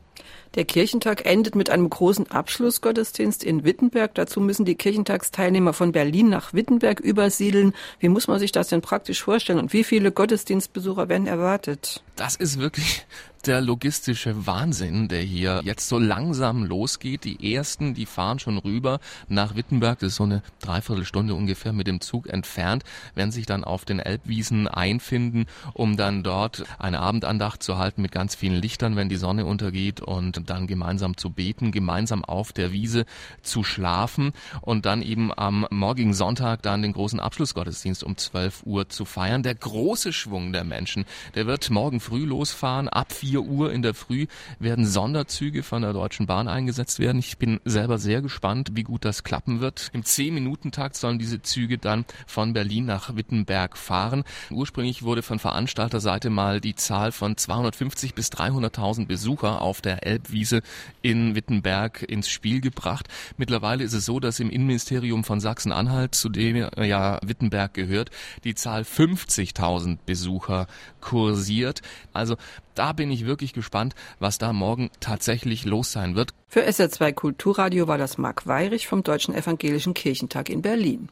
Der 0.56 0.64
Kirchentag 0.64 1.26
endet 1.26 1.54
mit 1.54 1.70
einem 1.70 1.88
großen 1.88 2.28
Abschlussgottesdienst 2.28 3.44
in 3.44 3.62
Wittenberg. 3.62 4.14
Dazu 4.16 4.40
müssen 4.40 4.64
die 4.64 4.74
Kirchentagsteilnehmer 4.74 5.72
von 5.72 5.92
Berlin 5.92 6.28
nach 6.28 6.52
Wittenberg 6.52 6.98
übersiedeln. 6.98 7.72
Wie 8.00 8.08
muss 8.08 8.26
man 8.26 8.40
sich 8.40 8.50
das 8.50 8.66
denn 8.66 8.80
praktisch 8.80 9.22
vorstellen 9.22 9.60
und 9.60 9.72
wie 9.72 9.84
viele 9.84 10.10
Gottesdienstbesucher 10.10 11.08
werden 11.08 11.28
erwartet? 11.28 12.02
Das 12.16 12.34
ist 12.34 12.58
wirklich 12.58 13.06
der 13.46 13.60
logistische 13.60 14.46
Wahnsinn, 14.46 15.08
der 15.08 15.22
hier 15.22 15.62
jetzt 15.64 15.88
so 15.88 15.98
langsam 15.98 16.64
losgeht. 16.64 17.24
Die 17.24 17.54
ersten, 17.54 17.94
die 17.94 18.06
fahren 18.06 18.38
schon 18.38 18.58
rüber 18.58 19.00
nach 19.28 19.56
Wittenberg. 19.56 19.98
Das 20.00 20.08
ist 20.08 20.16
so 20.16 20.24
eine 20.24 20.42
Dreiviertelstunde 20.60 21.34
ungefähr 21.34 21.72
mit 21.72 21.86
dem 21.86 22.00
Zug 22.00 22.28
entfernt, 22.28 22.84
werden 23.14 23.30
sich 23.30 23.46
dann 23.46 23.64
auf 23.64 23.84
den 23.84 23.98
Elbwiesen 23.98 24.68
einfinden, 24.68 25.46
um 25.72 25.96
dann 25.96 26.22
dort 26.22 26.64
eine 26.78 27.00
Abendandacht 27.00 27.62
zu 27.62 27.78
halten 27.78 28.02
mit 28.02 28.12
ganz 28.12 28.34
vielen 28.34 28.60
Lichtern, 28.60 28.96
wenn 28.96 29.08
die 29.08 29.16
Sonne 29.16 29.46
untergeht 29.46 30.00
und 30.00 30.39
dann 30.44 30.66
gemeinsam 30.66 31.16
zu 31.16 31.30
beten, 31.30 31.72
gemeinsam 31.72 32.24
auf 32.24 32.52
der 32.52 32.72
Wiese 32.72 33.04
zu 33.42 33.64
schlafen 33.64 34.32
und 34.60 34.86
dann 34.86 35.02
eben 35.02 35.32
am 35.36 35.66
morgigen 35.70 36.14
Sonntag 36.14 36.62
dann 36.62 36.82
den 36.82 36.92
großen 36.92 37.20
Abschlussgottesdienst 37.20 38.04
um 38.04 38.16
12 38.16 38.62
Uhr 38.64 38.88
zu 38.88 39.04
feiern. 39.04 39.42
Der 39.42 39.54
große 39.54 40.12
Schwung 40.12 40.52
der 40.52 40.64
Menschen, 40.64 41.04
der 41.34 41.46
wird 41.46 41.70
morgen 41.70 42.00
früh 42.00 42.24
losfahren. 42.24 42.88
Ab 42.88 43.12
4 43.12 43.42
Uhr 43.42 43.72
in 43.72 43.82
der 43.82 43.94
Früh 43.94 44.26
werden 44.58 44.86
Sonderzüge 44.86 45.62
von 45.62 45.82
der 45.82 45.92
Deutschen 45.92 46.26
Bahn 46.26 46.48
eingesetzt 46.48 46.98
werden. 46.98 47.18
Ich 47.18 47.38
bin 47.38 47.60
selber 47.64 47.98
sehr 47.98 48.22
gespannt, 48.22 48.70
wie 48.74 48.82
gut 48.82 49.04
das 49.04 49.24
klappen 49.24 49.60
wird. 49.60 49.90
Im 49.92 50.02
10-Minuten-Takt 50.02 50.96
sollen 50.96 51.18
diese 51.18 51.42
Züge 51.42 51.78
dann 51.78 52.04
von 52.26 52.52
Berlin 52.52 52.86
nach 52.86 53.16
Wittenberg 53.16 53.76
fahren. 53.76 54.24
Ursprünglich 54.50 55.02
wurde 55.02 55.22
von 55.22 55.38
Veranstalterseite 55.38 56.30
mal 56.30 56.60
die 56.60 56.74
Zahl 56.74 57.12
von 57.12 57.36
250 57.36 58.14
bis 58.14 58.28
300.000 58.30 59.06
Besucher 59.06 59.60
auf 59.62 59.80
der 59.80 60.06
Elbwiese 60.30 60.62
in 61.02 61.34
Wittenberg 61.34 62.02
ins 62.02 62.28
Spiel 62.28 62.60
gebracht. 62.60 63.08
Mittlerweile 63.36 63.84
ist 63.84 63.92
es 63.92 64.06
so, 64.06 64.20
dass 64.20 64.40
im 64.40 64.50
Innenministerium 64.50 65.24
von 65.24 65.40
Sachsen-Anhalt, 65.40 66.14
zu 66.14 66.28
dem 66.28 66.56
ja 66.56 67.18
Wittenberg 67.22 67.74
gehört, 67.74 68.10
die 68.44 68.54
Zahl 68.54 68.82
50.000 68.82 69.98
Besucher 70.06 70.66
kursiert. 71.00 71.82
Also 72.12 72.36
da 72.74 72.92
bin 72.92 73.10
ich 73.10 73.26
wirklich 73.26 73.52
gespannt, 73.52 73.94
was 74.18 74.38
da 74.38 74.52
morgen 74.52 74.90
tatsächlich 75.00 75.64
los 75.64 75.92
sein 75.92 76.14
wird. 76.14 76.32
Für 76.46 76.66
SR2 76.66 77.12
Kulturradio 77.12 77.88
war 77.88 77.98
das 77.98 78.18
Marc 78.18 78.46
Weirich 78.46 78.86
vom 78.86 79.02
Deutschen 79.02 79.34
Evangelischen 79.34 79.94
Kirchentag 79.94 80.48
in 80.48 80.62
Berlin. 80.62 81.08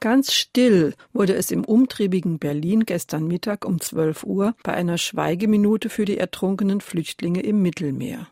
Ganz 0.00 0.32
still 0.32 0.94
wurde 1.12 1.34
es 1.34 1.50
im 1.50 1.62
umtriebigen 1.62 2.38
Berlin 2.38 2.86
gestern 2.86 3.26
Mittag 3.26 3.66
um 3.66 3.82
12 3.82 4.24
Uhr 4.24 4.54
bei 4.62 4.72
einer 4.72 4.96
Schweigeminute 4.96 5.90
für 5.90 6.06
die 6.06 6.16
ertrunkenen 6.16 6.80
Flüchtlinge 6.80 7.42
im 7.42 7.60
Mittelmeer. 7.60 8.26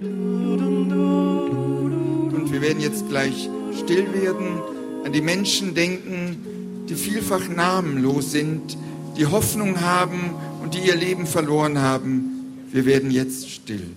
Und 0.00 0.92
wir 2.50 2.60
werden 2.60 2.80
jetzt 2.80 3.08
gleich 3.08 3.48
still 3.78 4.12
werden, 4.12 4.60
an 5.04 5.12
die 5.12 5.20
Menschen 5.20 5.74
denken, 5.74 6.84
die 6.88 6.94
vielfach 6.94 7.48
namenlos 7.48 8.32
sind, 8.32 8.76
die 9.16 9.26
Hoffnung 9.26 9.80
haben 9.80 10.34
und 10.62 10.74
die 10.74 10.80
ihr 10.80 10.96
Leben 10.96 11.26
verloren 11.26 11.78
haben. 11.80 12.64
Wir 12.72 12.84
werden 12.84 13.10
jetzt 13.10 13.50
still. 13.50 13.88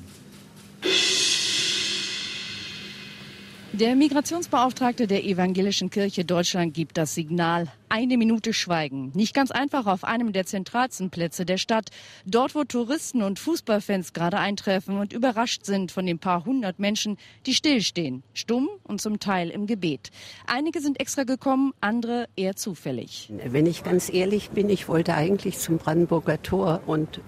Der 3.72 3.96
Migrationsbeauftragte 3.96 5.06
der 5.06 5.24
Evangelischen 5.24 5.92
Kirche 5.92 6.26
Deutschland 6.26 6.74
gibt 6.74 6.98
das 6.98 7.14
Signal. 7.14 7.68
Eine 7.88 8.18
Minute 8.18 8.52
Schweigen. 8.52 9.12
Nicht 9.14 9.36
ganz 9.36 9.52
einfach 9.52 9.86
auf 9.86 10.04
einem 10.04 10.34
der 10.34 10.48
zentralsten 10.48 11.12
Plätze 11.12 11.46
der 11.46 11.58
Stadt. 11.58 11.90
Dort, 12.26 12.56
wo 12.56 12.64
Touristen 12.64 13.22
und 13.22 13.38
Fußballfans 13.38 14.14
gerade 14.14 14.40
eintreffen 14.40 14.98
und 14.98 15.14
überrascht 15.14 15.66
sind 15.66 15.92
von 15.92 16.08
den 16.08 16.18
paar 16.18 16.46
hundert 16.46 16.80
Menschen, 16.80 17.18
die 17.46 17.54
stillstehen. 17.54 18.24
Stumm 18.34 18.70
und 18.84 19.02
zum 19.02 19.20
Teil 19.20 19.52
im 19.52 19.68
Gebet. 19.68 20.10
Einige 20.48 20.82
sind 20.82 21.00
extra 21.00 21.24
gekommen, 21.24 21.74
andere 21.80 22.28
eher 22.36 22.56
zufällig. 22.56 23.32
Wenn 23.46 23.68
ich 23.68 23.84
ganz 23.84 24.12
ehrlich 24.12 24.50
bin, 24.50 24.68
ich 24.70 24.88
wollte 24.88 25.14
eigentlich 25.14 25.60
zum 25.60 25.78
Brandenburger 25.78 26.42
Tor 26.42 26.82
und 26.88 27.22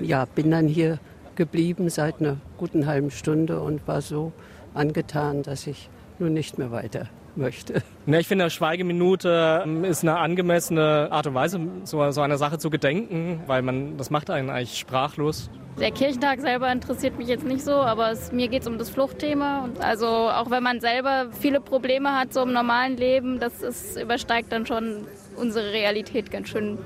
ja, 0.00 0.26
bin 0.26 0.52
dann 0.52 0.68
hier 0.68 1.00
geblieben 1.34 1.90
seit 1.90 2.20
einer 2.20 2.40
guten 2.56 2.86
halben 2.86 3.10
Stunde 3.10 3.60
und 3.60 3.88
war 3.88 4.00
so 4.00 4.32
angetan, 4.74 5.42
dass 5.42 5.66
ich 5.66 5.88
nun 6.18 6.32
nicht 6.32 6.58
mehr 6.58 6.70
weiter 6.70 7.08
möchte. 7.36 7.82
Ja, 8.06 8.18
ich 8.18 8.28
finde, 8.28 8.44
eine 8.44 8.50
Schweigeminute 8.50 9.62
ähm, 9.64 9.84
ist 9.84 10.02
eine 10.02 10.18
angemessene 10.18 11.08
Art 11.10 11.26
und 11.26 11.34
Weise, 11.34 11.60
so, 11.84 12.10
so 12.10 12.20
einer 12.20 12.38
Sache 12.38 12.58
zu 12.58 12.70
gedenken, 12.70 13.40
weil 13.46 13.62
man 13.62 13.96
das 13.96 14.10
macht 14.10 14.30
einen 14.30 14.50
eigentlich 14.50 14.78
sprachlos. 14.78 15.50
Der 15.80 15.90
Kirchentag 15.90 16.40
selber 16.40 16.70
interessiert 16.70 17.16
mich 17.16 17.28
jetzt 17.28 17.46
nicht 17.46 17.64
so, 17.64 17.72
aber 17.72 18.10
es, 18.10 18.30
mir 18.30 18.48
geht 18.48 18.62
es 18.62 18.68
um 18.68 18.76
das 18.76 18.90
Fluchtthema. 18.90 19.64
Und 19.64 19.80
also 19.80 20.06
auch 20.06 20.50
wenn 20.50 20.62
man 20.62 20.80
selber 20.80 21.28
viele 21.32 21.60
Probleme 21.60 22.12
hat, 22.12 22.34
so 22.34 22.42
im 22.42 22.52
normalen 22.52 22.96
Leben, 22.98 23.40
das 23.40 23.62
ist, 23.62 23.98
übersteigt 23.98 24.52
dann 24.52 24.66
schon 24.66 25.06
unsere 25.36 25.72
Realität 25.72 26.30
ganz 26.30 26.48
schön. 26.48 26.78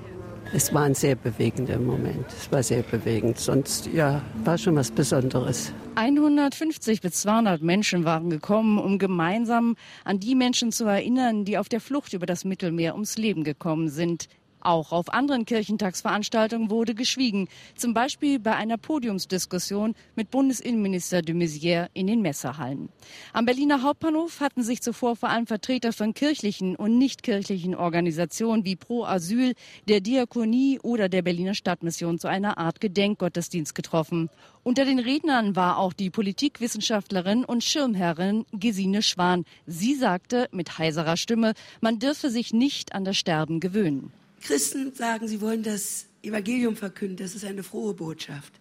Es 0.53 0.73
war 0.73 0.83
ein 0.83 0.95
sehr 0.95 1.17
bewegender 1.17 1.79
Moment. 1.79 2.27
Es 2.29 2.51
war 2.51 2.63
sehr 2.63 2.83
bewegend. 2.83 3.39
Sonst, 3.39 3.87
ja, 3.93 4.23
war 4.45 4.57
schon 4.57 4.77
was 4.77 4.91
Besonderes. 4.91 5.73
150 5.97 7.01
bis 7.01 7.23
200 7.23 7.63
Menschen 7.63 8.05
waren 8.05 8.31
gekommen, 8.31 8.79
um 8.79 8.99
gemeinsam 8.99 9.77
an 10.05 10.21
die 10.21 10.35
Menschen 10.35 10.73
zu 10.73 10.85
erinnern, 10.85 11.45
die 11.45 11.59
auf 11.59 11.69
der 11.69 11.81
Flucht 11.81 12.13
über 12.13 12.27
das 12.27 12.45
Mittelmeer 12.45 12.95
ums 12.95 13.17
Leben 13.17 13.45
gekommen 13.45 13.89
sind. 13.89 14.29
Auch 14.67 14.91
auf 14.91 15.15
anderen 15.15 15.45
Kirchentagsveranstaltungen 15.45 16.71
wurde 16.71 16.97
geschwiegen, 16.97 17.47
zum 17.77 17.95
Beispiel 17.95 18.41
bei 18.41 18.57
einer 18.57 18.77
Podiumsdiskussion 18.77 19.95
mit 20.17 20.33
Bundesinnenminister 20.33 21.23
de 21.23 21.37
Maizière 21.37 21.87
in 21.95 22.09
den 22.09 22.21
Messerhallen. 22.21 22.89
Am 23.33 23.45
Berliner 23.45 23.83
Hauptbahnhof 23.83 24.41
hatten 24.41 24.65
sich 24.65 24.83
zuvor 24.83 25.15
vor 25.15 25.29
allem 25.29 25.47
Vertreter 25.47 25.93
von 25.93 26.15
kirchlichen 26.15 26.75
und 26.75 26.99
nichtkirchlichen 26.99 27.77
Organisationen 27.77 28.65
wie 28.65 28.75
Pro 28.75 29.05
Asyl, 29.05 29.55
der 29.87 30.01
Diakonie 30.01 30.81
oder 30.83 31.09
der 31.09 31.23
Berliner 31.23 31.55
Stadtmission 31.55 32.19
zu 32.19 32.27
einer 32.27 32.59
Art 32.59 32.81
Gedenkgottesdienst 32.81 33.73
getroffen. 33.73 34.31
Unter 34.65 34.85
den 34.85 34.99
Rednern 34.99 35.55
war 35.55 35.79
auch 35.79 35.93
die 35.93 36.11
Politikwissenschaftlerin 36.11 37.45
und 37.45 37.63
Schirmherrin 37.63 38.47
Gesine 38.51 39.03
Schwan. 39.03 39.45
Sie 39.69 39.95
sagte 39.95 40.49
mit 40.51 40.77
heiserer 40.77 41.17
Stimme, 41.17 41.53
man 41.81 42.01
dürfe 42.01 42.31
sich 42.31 42.53
nicht 42.53 42.97
an 42.97 43.05
das 43.05 43.17
Sterben 43.17 43.61
gewöhnen. 43.61 44.13
Christen 44.41 44.95
sagen, 44.95 45.29
sie 45.29 45.41
wollen 45.41 45.63
das 45.63 46.07
Evangelium 46.23 46.77
verkünden. 46.77 47.17
Das 47.17 47.35
ist 47.35 47.45
eine 47.45 47.63
frohe 47.63 47.95
Botschaft. 47.95 48.53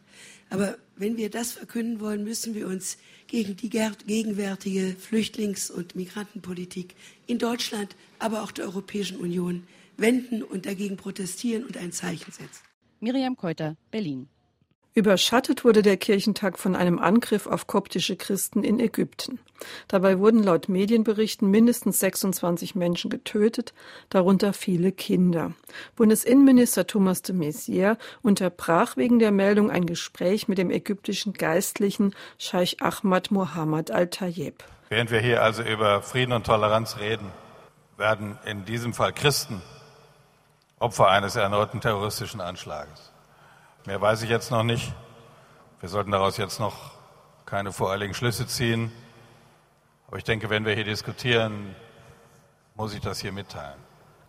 Aber 0.50 0.78
wenn 0.96 1.18
wir 1.18 1.30
das 1.30 1.52
verkünden 1.52 2.00
wollen, 2.00 2.24
müssen 2.24 2.56
wir 2.56 2.68
uns 2.68 2.98
gegen 3.28 3.56
die 3.56 3.70
gegenwärtige 3.70 4.96
Flüchtlings- 5.00 5.72
und 5.72 5.96
Migrantenpolitik 5.96 6.96
in 7.28 7.40
Deutschland, 7.40 7.96
aber 8.20 8.44
auch 8.44 8.52
der 8.52 8.66
Europäischen 8.66 9.18
Union 9.18 9.64
wenden 9.98 10.44
und 10.44 10.66
dagegen 10.66 10.98
protestieren 10.98 11.66
und 11.66 11.78
ein 11.78 11.92
Zeichen 11.92 12.32
setzen. 12.32 12.64
Miriam 13.00 13.36
Keuter, 13.36 13.76
Berlin. 13.92 14.30
Überschattet 14.96 15.66
wurde 15.66 15.82
der 15.82 15.98
Kirchentag 15.98 16.58
von 16.58 16.74
einem 16.74 17.00
Angriff 17.00 17.48
auf 17.48 17.68
koptische 17.68 18.16
Christen 18.16 18.64
in 18.64 18.80
Ägypten. 18.80 19.40
Dabei 19.90 20.20
wurden 20.20 20.42
laut 20.42 20.70
Medienberichten 20.70 21.52
mindestens 21.52 22.00
26 22.00 22.76
Menschen 22.76 23.10
getötet, 23.10 23.74
darunter 24.10 24.54
viele 24.54 24.94
Kinder. 24.94 25.52
Bundesinnenminister 25.98 26.88
Thomas 26.88 27.22
de 27.22 27.36
Maizière 27.36 27.98
unterbrach 28.22 28.96
wegen 28.96 29.20
der 29.20 29.32
Meldung 29.32 29.70
ein 29.70 29.86
Gespräch 29.86 30.48
mit 30.48 30.58
dem 30.58 30.72
ägyptischen 30.72 31.34
Geistlichen 31.34 32.16
Scheich 32.38 32.82
Ahmad 32.82 33.32
Mohammed 33.32 33.92
al-Tayyib. 33.92 34.64
Während 34.88 35.12
wir 35.12 35.20
hier 35.20 35.44
also 35.44 35.62
über 35.62 36.04
Frieden 36.04 36.32
und 36.32 36.46
Toleranz 36.46 37.00
reden, 37.02 37.30
werden 37.98 38.38
in 38.46 38.64
diesem 38.64 38.94
Fall 38.94 39.12
Christen 39.12 39.62
Opfer 40.80 41.10
eines 41.10 41.36
erneuten 41.36 41.82
terroristischen 41.82 42.40
Anschlages. 42.40 43.12
Mehr 43.86 44.02
weiß 44.02 44.24
ich 44.24 44.30
jetzt 44.32 44.50
noch 44.50 44.64
nicht. 44.64 44.94
Wir 45.80 45.90
sollten 45.90 46.10
daraus 46.10 46.38
jetzt 46.38 46.60
noch 46.60 46.94
keine 47.46 47.72
voreiligen 47.72 48.16
Schlüsse 48.16 48.48
ziehen. 48.48 48.92
Aber 50.08 50.18
ich 50.18 50.24
denke, 50.24 50.50
wenn 50.50 50.66
wir 50.66 50.74
hier 50.74 50.84
diskutieren, 50.84 51.76
muss 52.74 52.96
ich 52.96 53.02
das 53.02 53.20
hier 53.20 53.32
mitteilen. 53.32 53.78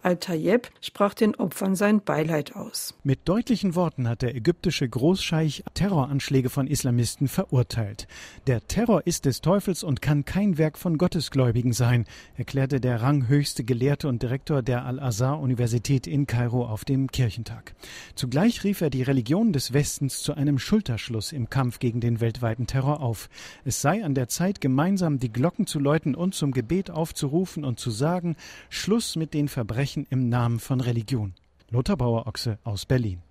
Al-Tayyeb 0.06 0.70
sprach 0.80 1.14
den 1.14 1.34
Opfern 1.34 1.74
sein 1.74 2.00
Beileid 2.00 2.54
aus. 2.54 2.94
Mit 3.02 3.28
deutlichen 3.28 3.74
Worten 3.74 4.08
hat 4.08 4.22
der 4.22 4.36
ägyptische 4.36 4.88
Großscheich 4.88 5.64
Terroranschläge 5.74 6.48
von 6.48 6.68
Islamisten 6.68 7.26
verurteilt. 7.26 8.06
Der 8.46 8.64
Terror 8.68 9.04
ist 9.04 9.24
des 9.24 9.40
Teufels 9.40 9.82
und 9.82 10.00
kann 10.02 10.24
kein 10.24 10.58
Werk 10.58 10.78
von 10.78 10.96
Gottesgläubigen 10.96 11.72
sein, 11.72 12.04
erklärte 12.36 12.80
der 12.80 13.02
ranghöchste 13.02 13.64
Gelehrte 13.64 14.06
und 14.06 14.22
Direktor 14.22 14.62
der 14.62 14.84
Al-Azhar-Universität 14.84 16.06
in 16.06 16.28
Kairo 16.28 16.64
auf 16.64 16.84
dem 16.84 17.10
Kirchentag. 17.10 17.74
Zugleich 18.14 18.62
rief 18.62 18.82
er 18.82 18.90
die 18.90 19.02
Religion 19.02 19.52
des 19.52 19.72
Westens 19.72 20.22
zu 20.22 20.34
einem 20.34 20.60
Schulterschluss 20.60 21.32
im 21.32 21.50
Kampf 21.50 21.80
gegen 21.80 22.00
den 22.00 22.20
weltweiten 22.20 22.68
Terror 22.68 23.00
auf. 23.00 23.28
Es 23.64 23.82
sei 23.82 24.04
an 24.04 24.14
der 24.14 24.28
Zeit, 24.28 24.60
gemeinsam 24.60 25.18
die 25.18 25.32
Glocken 25.32 25.66
zu 25.66 25.80
läuten 25.80 26.14
und 26.14 26.36
zum 26.36 26.52
Gebet 26.52 26.92
aufzurufen 26.92 27.64
und 27.64 27.80
zu 27.80 27.90
sagen, 27.90 28.36
Schluss 28.70 29.16
mit 29.16 29.34
den 29.34 29.48
Verbrechen 29.48 29.95
Verbrechen 29.96 30.06
im 30.10 30.28
Namen 30.28 30.60
von 30.60 30.80
Religion. 30.80 31.34
Lothar 31.70 31.96
Bauer-Ochse 31.96 32.58
aus 32.64 32.84
Berlin. 32.86 33.22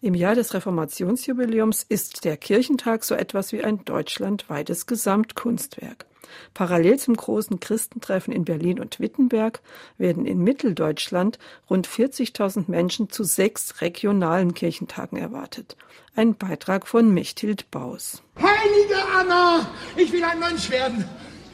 Im 0.00 0.14
Jahr 0.14 0.34
des 0.34 0.54
Reformationsjubiläums 0.54 1.82
ist 1.82 2.24
der 2.24 2.36
Kirchentag 2.36 3.04
so 3.04 3.14
etwas 3.14 3.52
wie 3.52 3.62
ein 3.62 3.84
deutschlandweites 3.84 4.86
Gesamtkunstwerk. 4.86 6.06
Parallel 6.54 6.98
zum 6.98 7.14
großen 7.14 7.60
Christentreffen 7.60 8.32
in 8.32 8.44
Berlin 8.44 8.80
und 8.80 8.98
Wittenberg 8.98 9.60
werden 9.96 10.26
in 10.26 10.38
Mitteldeutschland 10.38 11.38
rund 11.70 11.86
40.000 11.86 12.64
Menschen 12.68 13.10
zu 13.10 13.22
sechs 13.24 13.80
regionalen 13.80 14.54
Kirchentagen 14.54 15.18
erwartet. 15.18 15.76
Ein 16.14 16.34
Beitrag 16.34 16.86
von 16.86 17.12
Mechthild 17.12 17.70
Baus. 17.70 18.22
Heilige 18.36 19.00
Anna, 19.16 19.68
ich 19.96 20.12
will 20.12 20.24
ein 20.24 20.40
Mönch 20.40 20.70
werden. 20.70 21.04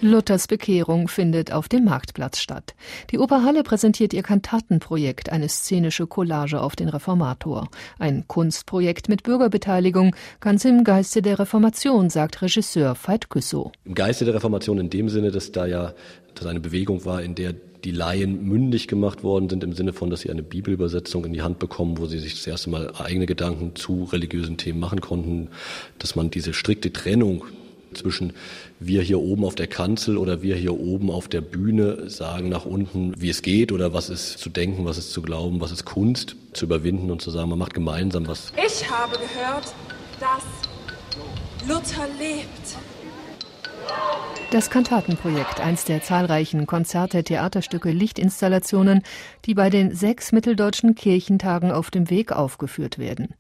Luthers 0.02 0.48
Bekehrung 0.48 1.06
findet 1.06 1.52
auf 1.52 1.68
dem 1.68 1.84
Marktplatz 1.84 2.40
statt. 2.40 2.74
Die 3.10 3.18
Operhalle 3.18 3.62
präsentiert 3.62 4.12
ihr 4.12 4.22
Kantatenprojekt, 4.22 5.30
eine 5.30 5.48
szenische 5.48 6.08
Collage 6.08 6.60
auf 6.60 6.74
den 6.74 6.88
Reformator. 6.88 7.68
Ein 8.00 8.26
Kunstprojekt 8.26 9.08
mit 9.08 9.22
Bürgerbeteiligung, 9.22 10.16
ganz 10.40 10.64
im 10.64 10.82
Geiste 10.82 11.22
der 11.22 11.38
Reformation, 11.38 12.10
sagt 12.10 12.42
Regisseur 12.42 12.96
Veit 13.00 13.30
Güssow. 13.30 13.70
Im 13.84 13.94
Geiste 13.94 14.24
der 14.24 14.34
Reformation 14.34 14.78
in 14.78 14.90
dem 14.90 15.08
Sinne, 15.08 15.30
dass 15.30 15.52
da 15.52 15.66
ja 15.66 15.94
dass 16.34 16.46
eine 16.46 16.60
Bewegung 16.60 17.04
war, 17.04 17.22
in 17.22 17.34
der 17.34 17.54
die 17.84 17.90
Laien 17.90 18.44
mündig 18.48 18.88
gemacht 18.88 19.22
worden 19.22 19.48
sind, 19.48 19.64
im 19.64 19.72
Sinne 19.72 19.92
von, 19.92 20.08
dass 20.08 20.20
sie 20.20 20.30
eine 20.30 20.42
Bibelübersetzung 20.42 21.24
in 21.24 21.32
die 21.32 21.42
Hand 21.42 21.58
bekommen, 21.58 21.98
wo 21.98 22.06
sie 22.06 22.18
sich 22.18 22.34
das 22.34 22.46
erste 22.46 22.70
Mal 22.70 22.92
eigene 22.96 23.26
Gedanken 23.26 23.74
zu 23.74 24.04
religiösen 24.04 24.56
Themen 24.56 24.78
machen 24.78 25.00
konnten, 25.00 25.48
dass 25.98 26.14
man 26.14 26.30
diese 26.30 26.54
strikte 26.54 26.92
Trennung 26.92 27.44
zwischen 27.94 28.32
wir 28.80 29.02
hier 29.02 29.20
oben 29.20 29.44
auf 29.44 29.54
der 29.54 29.66
Kanzel 29.66 30.16
oder 30.16 30.42
wir 30.42 30.56
hier 30.56 30.78
oben 30.78 31.10
auf 31.10 31.28
der 31.28 31.40
Bühne 31.40 32.08
sagen 32.10 32.48
nach 32.48 32.64
unten, 32.64 33.14
wie 33.20 33.30
es 33.30 33.42
geht 33.42 33.72
oder 33.72 33.92
was 33.92 34.10
ist 34.10 34.38
zu 34.38 34.50
denken, 34.50 34.84
was 34.84 34.98
ist 34.98 35.12
zu 35.12 35.22
glauben, 35.22 35.60
was 35.60 35.72
ist 35.72 35.84
Kunst 35.84 36.36
zu 36.52 36.66
überwinden 36.66 37.10
und 37.10 37.22
zu 37.22 37.30
sagen, 37.30 37.50
man 37.50 37.58
macht 37.58 37.74
gemeinsam 37.74 38.26
was. 38.26 38.52
Ich 38.56 38.88
habe 38.90 39.18
gehört, 39.18 39.74
dass 40.20 40.44
Luther 41.68 42.06
lebt. 42.18 42.91
Das 44.52 44.68
Kantatenprojekt, 44.68 45.60
eins 45.60 45.86
der 45.86 46.02
zahlreichen 46.02 46.66
Konzerte, 46.66 47.24
Theaterstücke, 47.24 47.90
Lichtinstallationen, 47.90 49.02
die 49.46 49.54
bei 49.54 49.70
den 49.70 49.94
sechs 49.94 50.30
mitteldeutschen 50.30 50.94
Kirchentagen 50.94 51.72
auf 51.72 51.90
dem 51.90 52.10
Weg 52.10 52.32
aufgeführt 52.32 52.98
werden. 52.98 53.32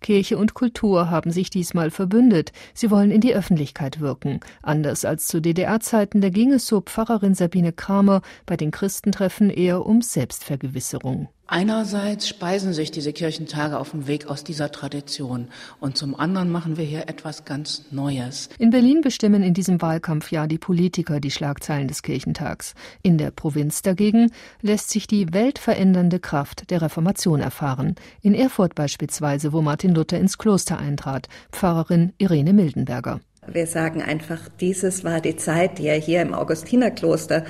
Kirche 0.00 0.38
und 0.38 0.54
Kultur 0.54 1.10
haben 1.10 1.32
sich 1.32 1.50
diesmal 1.50 1.90
verbündet. 1.90 2.52
Sie 2.72 2.92
wollen 2.92 3.10
in 3.10 3.20
die 3.20 3.34
Öffentlichkeit 3.34 3.98
wirken. 3.98 4.38
Anders 4.62 5.04
als 5.04 5.26
zu 5.26 5.40
DDR-Zeiten, 5.40 6.20
da 6.20 6.28
ging 6.28 6.52
es 6.52 6.68
so 6.68 6.80
Pfarrerin 6.80 7.34
Sabine 7.34 7.72
Kramer 7.72 8.22
bei 8.46 8.56
den 8.56 8.70
Christentreffen 8.70 9.50
eher 9.50 9.84
um 9.84 10.02
Selbstvergewisserung. 10.02 11.28
Einerseits 11.52 12.28
speisen 12.28 12.72
sich 12.72 12.92
diese 12.92 13.12
Kirchentage 13.12 13.76
auf 13.76 13.90
dem 13.90 14.06
Weg 14.06 14.28
aus 14.28 14.44
dieser 14.44 14.70
Tradition 14.70 15.48
und 15.80 15.98
zum 15.98 16.14
anderen 16.14 16.48
machen 16.48 16.76
wir 16.76 16.84
hier 16.84 17.08
etwas 17.08 17.44
ganz 17.44 17.86
Neues. 17.90 18.48
In 18.60 18.70
Berlin 18.70 19.00
bestimmen 19.00 19.42
in 19.42 19.52
diesem 19.52 19.82
Wahlkampfjahr 19.82 20.46
die 20.46 20.58
Politiker 20.58 21.18
die 21.18 21.32
Schlagzeilen 21.32 21.88
des 21.88 22.02
Kirchentags. 22.02 22.74
In 23.02 23.18
der 23.18 23.32
Provinz 23.32 23.82
dagegen 23.82 24.30
lässt 24.62 24.90
sich 24.90 25.08
die 25.08 25.32
weltverändernde 25.32 26.20
Kraft 26.20 26.70
der 26.70 26.82
Reformation 26.82 27.40
erfahren. 27.40 27.96
In 28.22 28.34
Erfurt 28.34 28.76
beispielsweise, 28.76 29.52
wo 29.52 29.60
Martin 29.60 29.92
Luther 29.92 30.20
ins 30.20 30.38
Kloster 30.38 30.78
eintrat. 30.78 31.26
Pfarrerin 31.50 32.12
Irene 32.18 32.52
Mildenberger. 32.52 33.18
Wir 33.48 33.66
sagen 33.66 34.02
einfach, 34.02 34.48
dieses 34.60 35.02
war 35.02 35.20
die 35.20 35.34
Zeit, 35.34 35.78
die 35.78 35.86
er 35.86 35.98
hier 35.98 36.22
im 36.22 36.34
Augustinerkloster 36.34 37.44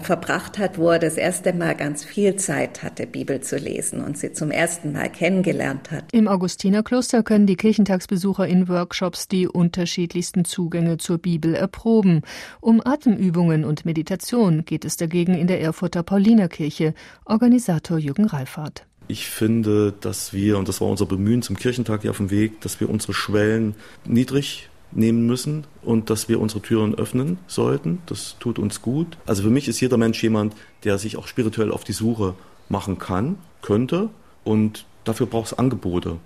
verbracht 0.00 0.58
hat, 0.58 0.78
wo 0.78 0.90
er 0.90 0.98
das 0.98 1.16
erste 1.16 1.52
Mal 1.52 1.74
ganz 1.74 2.04
viel 2.04 2.36
Zeit 2.36 2.82
hatte, 2.82 3.06
Bibel 3.06 3.40
zu 3.40 3.56
lesen 3.56 4.02
und 4.02 4.18
sie 4.18 4.32
zum 4.32 4.50
ersten 4.50 4.92
Mal 4.92 5.10
kennengelernt 5.10 5.90
hat. 5.90 6.04
Im 6.12 6.28
Augustinerkloster 6.28 7.22
können 7.22 7.46
die 7.46 7.56
Kirchentagsbesucher 7.56 8.46
in 8.46 8.68
Workshops 8.68 9.28
die 9.28 9.48
unterschiedlichsten 9.48 10.44
Zugänge 10.44 10.98
zur 10.98 11.18
Bibel 11.18 11.54
erproben. 11.54 12.22
Um 12.60 12.80
Atemübungen 12.84 13.64
und 13.64 13.84
Meditation 13.84 14.64
geht 14.64 14.84
es 14.84 14.96
dagegen 14.96 15.34
in 15.34 15.46
der 15.46 15.60
Erfurter 15.60 16.02
Paulinerkirche. 16.02 16.94
Organisator 17.24 17.98
Jürgen 17.98 18.26
Reifhardt. 18.26 18.86
Ich 19.08 19.26
finde, 19.26 19.94
dass 20.00 20.32
wir, 20.32 20.58
und 20.58 20.68
das 20.68 20.80
war 20.80 20.88
unser 20.88 21.06
Bemühen 21.06 21.42
zum 21.42 21.56
Kirchentag 21.56 22.02
hier 22.02 22.10
auf 22.10 22.16
dem 22.16 22.30
Weg, 22.30 22.60
dass 22.60 22.80
wir 22.80 22.90
unsere 22.90 23.14
Schwellen 23.14 23.74
niedrig 24.04 24.68
nehmen 24.92 25.26
müssen 25.26 25.64
und 25.82 26.10
dass 26.10 26.28
wir 26.28 26.40
unsere 26.40 26.62
Türen 26.62 26.94
öffnen 26.94 27.38
sollten. 27.46 28.00
Das 28.06 28.36
tut 28.38 28.58
uns 28.58 28.82
gut. 28.82 29.18
Also 29.26 29.42
für 29.42 29.50
mich 29.50 29.68
ist 29.68 29.80
jeder 29.80 29.96
Mensch 29.96 30.22
jemand, 30.22 30.54
der 30.84 30.98
sich 30.98 31.16
auch 31.16 31.26
spirituell 31.26 31.70
auf 31.70 31.84
die 31.84 31.92
Suche 31.92 32.34
machen 32.68 32.98
kann, 32.98 33.38
könnte 33.62 34.10
und 34.44 34.86
dafür 35.04 35.26
braucht 35.26 35.46
es 35.46 35.58
Angebote. 35.58 36.18